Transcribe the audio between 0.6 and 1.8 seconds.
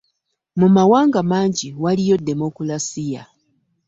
mawanga mangi